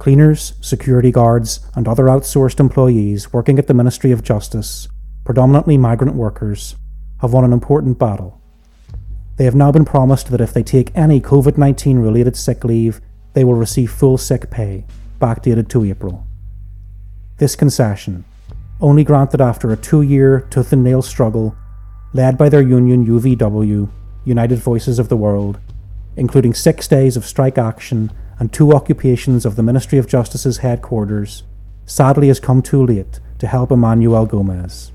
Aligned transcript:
Cleaners, 0.00 0.54
security 0.62 1.12
guards, 1.12 1.60
and 1.74 1.86
other 1.86 2.04
outsourced 2.04 2.58
employees 2.58 3.34
working 3.34 3.58
at 3.58 3.66
the 3.66 3.74
Ministry 3.74 4.12
of 4.12 4.24
Justice, 4.24 4.88
predominantly 5.26 5.76
migrant 5.76 6.14
workers, 6.14 6.74
have 7.20 7.34
won 7.34 7.44
an 7.44 7.52
important 7.52 7.98
battle. 7.98 8.40
They 9.36 9.44
have 9.44 9.54
now 9.54 9.70
been 9.70 9.84
promised 9.84 10.30
that 10.30 10.40
if 10.40 10.54
they 10.54 10.62
take 10.62 10.90
any 10.96 11.20
COVID 11.20 11.58
19 11.58 11.98
related 11.98 12.34
sick 12.34 12.64
leave, 12.64 13.02
they 13.34 13.44
will 13.44 13.52
receive 13.52 13.90
full 13.90 14.16
sick 14.16 14.48
pay, 14.50 14.86
backdated 15.20 15.68
to 15.68 15.84
April. 15.84 16.26
This 17.36 17.54
concession, 17.54 18.24
only 18.80 19.04
granted 19.04 19.42
after 19.42 19.70
a 19.70 19.76
two 19.76 20.00
year 20.00 20.46
tooth 20.48 20.72
and 20.72 20.82
nail 20.82 21.02
struggle, 21.02 21.54
led 22.14 22.38
by 22.38 22.48
their 22.48 22.62
union 22.62 23.06
UVW, 23.06 23.90
United 24.24 24.60
Voices 24.60 24.98
of 24.98 25.10
the 25.10 25.18
World, 25.18 25.60
including 26.16 26.54
six 26.54 26.88
days 26.88 27.18
of 27.18 27.26
strike 27.26 27.58
action 27.58 28.10
and 28.40 28.50
two 28.50 28.72
occupations 28.72 29.44
of 29.44 29.54
the 29.54 29.62
Ministry 29.62 29.98
of 29.98 30.08
Justice's 30.08 30.58
headquarters, 30.58 31.44
sadly 31.84 32.28
has 32.28 32.40
come 32.40 32.62
too 32.62 32.84
late 32.84 33.20
to 33.38 33.46
help 33.46 33.70
Emmanuel 33.70 34.24
Gomes. 34.24 34.92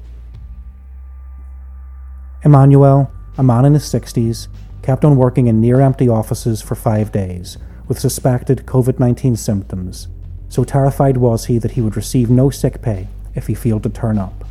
Emmanuel, 2.43 3.11
a 3.37 3.43
man 3.43 3.65
in 3.65 3.73
his 3.73 3.83
60s, 3.83 4.47
kept 4.81 5.05
on 5.05 5.15
working 5.15 5.45
in 5.47 5.61
near 5.61 5.79
empty 5.79 6.09
offices 6.09 6.61
for 6.61 6.73
five 6.73 7.11
days 7.11 7.57
with 7.87 7.99
suspected 7.99 8.65
COVID 8.65 8.99
19 8.99 9.35
symptoms, 9.35 10.07
so 10.49 10.63
terrified 10.63 11.17
was 11.17 11.45
he 11.45 11.59
that 11.59 11.71
he 11.71 11.81
would 11.81 11.95
receive 11.95 12.29
no 12.31 12.49
sick 12.49 12.81
pay 12.81 13.07
if 13.35 13.45
he 13.45 13.53
failed 13.53 13.83
to 13.83 13.89
turn 13.89 14.17
up. 14.17 14.43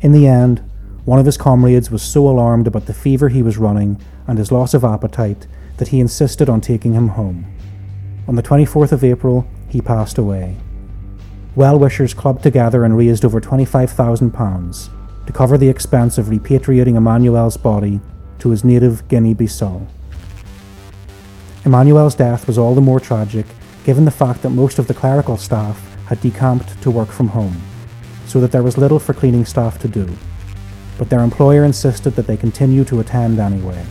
In 0.00 0.10
the 0.10 0.26
end, 0.26 0.58
one 1.04 1.20
of 1.20 1.26
his 1.26 1.36
comrades 1.36 1.90
was 1.90 2.02
so 2.02 2.28
alarmed 2.28 2.66
about 2.66 2.86
the 2.86 2.94
fever 2.94 3.28
he 3.28 3.42
was 3.42 3.58
running 3.58 4.00
and 4.26 4.36
his 4.36 4.50
loss 4.50 4.74
of 4.74 4.84
appetite 4.84 5.46
that 5.80 5.88
he 5.88 5.98
insisted 5.98 6.48
on 6.48 6.60
taking 6.60 6.92
him 6.92 7.08
home. 7.08 7.44
On 8.28 8.36
the 8.36 8.42
24th 8.42 8.92
of 8.92 9.02
April, 9.02 9.44
he 9.68 9.80
passed 9.80 10.18
away. 10.18 10.56
Well 11.56 11.78
wishers 11.78 12.14
clubbed 12.14 12.44
together 12.44 12.84
and 12.84 12.96
raised 12.96 13.24
over 13.24 13.40
£25,000 13.40 15.26
to 15.26 15.32
cover 15.32 15.58
the 15.58 15.68
expense 15.68 16.18
of 16.18 16.26
repatriating 16.26 16.96
Emmanuel's 16.96 17.56
body 17.56 18.00
to 18.38 18.50
his 18.50 18.62
native 18.62 19.08
Guinea 19.08 19.34
Bissau. 19.34 19.86
Emmanuel's 21.64 22.14
death 22.14 22.46
was 22.46 22.58
all 22.58 22.74
the 22.74 22.80
more 22.80 23.00
tragic 23.00 23.46
given 23.84 24.04
the 24.04 24.10
fact 24.10 24.42
that 24.42 24.50
most 24.50 24.78
of 24.78 24.86
the 24.86 24.94
clerical 24.94 25.36
staff 25.36 25.96
had 26.04 26.20
decamped 26.20 26.80
to 26.82 26.90
work 26.90 27.08
from 27.08 27.28
home, 27.28 27.60
so 28.26 28.40
that 28.40 28.52
there 28.52 28.62
was 28.62 28.76
little 28.76 28.98
for 28.98 29.14
cleaning 29.14 29.46
staff 29.46 29.78
to 29.80 29.88
do. 29.88 30.06
But 30.98 31.08
their 31.08 31.20
employer 31.20 31.64
insisted 31.64 32.10
that 32.10 32.26
they 32.26 32.36
continue 32.36 32.84
to 32.84 33.00
attend 33.00 33.38
anyway, 33.38 33.84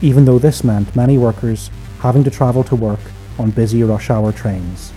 even 0.00 0.24
though 0.24 0.38
this 0.38 0.62
meant 0.62 0.94
many 0.94 1.18
workers 1.18 1.70
having 2.00 2.24
to 2.24 2.30
travel 2.30 2.62
to 2.64 2.76
work 2.76 3.00
on 3.38 3.50
busy 3.50 3.82
rush 3.82 4.10
hour 4.10 4.32
trains. 4.32 4.92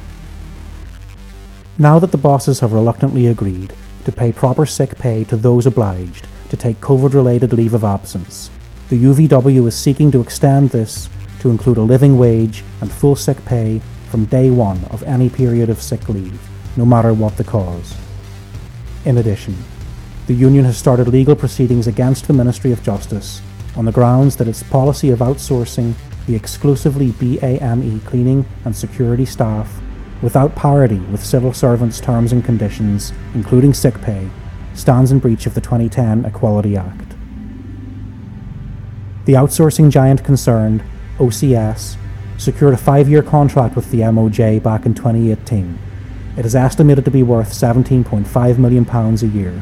Now 1.78 2.00
that 2.00 2.12
the 2.12 2.18
bosses 2.18 2.60
have 2.60 2.74
reluctantly 2.74 3.28
agreed 3.28 3.74
to 4.06 4.12
pay 4.12 4.32
proper 4.32 4.66
sick 4.66 4.98
pay 4.98 5.24
to 5.26 5.38
those 5.38 5.66
obliged 5.66 6.28
to 6.50 6.58
take 6.58 6.80
COVID 6.82 7.14
related 7.14 7.54
leave 7.54 7.74
of 7.74 7.84
absence, 7.84 8.50
the 8.90 9.04
UVW 9.04 9.68
is 9.68 9.76
seeking 9.76 10.12
to 10.12 10.22
extend 10.22 10.70
this 10.70 11.10
to 11.40 11.50
include 11.50 11.78
a 11.78 11.82
living 11.82 12.18
wage 12.18 12.64
and 12.82 12.92
full 12.92 13.16
sick 13.16 13.44
pay 13.46 13.82
from 14.10 14.26
day 14.26 14.52
one 14.52 14.84
of 14.92 15.02
any 15.04 15.30
period 15.30 15.70
of 15.70 15.82
sick 15.82 16.10
leave, 16.10 16.40
no 16.78 16.86
matter 16.86 17.14
what 17.14 17.38
the 17.38 17.44
cause. 17.44 17.96
In 19.06 19.18
addition, 19.18 19.56
the 20.28 20.34
union 20.34 20.66
has 20.66 20.78
started 20.78 21.08
legal 21.08 21.36
proceedings 21.36 21.88
against 21.88 22.28
the 22.28 22.34
Ministry 22.34 22.72
of 22.72 22.84
Justice 22.84 23.42
on 23.76 23.86
the 23.86 23.92
grounds 23.92 24.36
that 24.36 24.48
its 24.48 24.64
policy 24.64 25.10
of 25.10 25.20
outsourcing 25.20 25.94
the 26.28 26.36
exclusively 26.36 27.12
BAME 27.12 28.04
cleaning 28.06 28.46
and 28.66 28.76
security 28.76 29.26
staff 29.26 29.82
without 30.22 30.56
parity 30.56 31.00
with 31.00 31.26
civil 31.26 31.54
servants' 31.54 32.00
terms 32.00 32.32
and 32.32 32.46
conditions, 32.46 33.12
including 33.34 33.74
sick 33.74 34.00
pay, 34.02 34.30
stands 34.74 35.12
in 35.12 35.20
breach 35.20 35.46
of 35.46 35.56
the 35.56 35.62
2010 35.62 36.26
Equality 36.26 36.78
Act. 36.78 37.16
The 39.26 39.34
outsourcing 39.34 39.90
giant 39.90 40.24
concerned, 40.24 40.84
OCS, 41.18 41.98
secured 42.38 42.74
a 42.74 42.78
five 42.78 43.10
year 43.10 43.22
contract 43.22 43.76
with 43.76 43.90
the 43.92 44.02
MOJ 44.02 44.62
back 44.62 44.86
in 44.86 44.94
2018. 44.94 45.78
It 46.38 46.46
is 46.46 46.56
estimated 46.56 47.06
to 47.06 47.12
be 47.12 47.24
worth 47.24 47.52
£17.5 47.52 48.58
million 48.58 48.88
a 48.88 49.26
year 49.26 49.62